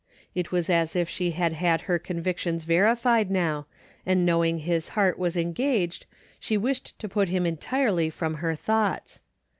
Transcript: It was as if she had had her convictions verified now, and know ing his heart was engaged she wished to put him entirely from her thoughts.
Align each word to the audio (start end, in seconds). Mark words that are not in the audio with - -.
It 0.33 0.51
was 0.51 0.67
as 0.67 0.95
if 0.95 1.07
she 1.07 1.29
had 1.29 1.53
had 1.53 1.81
her 1.81 1.99
convictions 1.99 2.65
verified 2.65 3.29
now, 3.29 3.67
and 4.03 4.25
know 4.25 4.43
ing 4.43 4.57
his 4.57 4.87
heart 4.97 5.19
was 5.19 5.37
engaged 5.37 6.07
she 6.39 6.57
wished 6.57 6.97
to 6.97 7.07
put 7.07 7.27
him 7.29 7.45
entirely 7.45 8.09
from 8.09 8.37
her 8.41 8.55
thoughts. 8.55 9.21